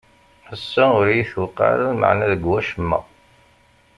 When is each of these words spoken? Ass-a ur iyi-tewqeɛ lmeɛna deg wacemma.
Ass-a 0.53 0.83
ur 0.99 1.05
iyi-tewqeɛ 1.09 1.73
lmeɛna 1.91 2.25
deg 2.31 2.43
wacemma. 2.49 2.99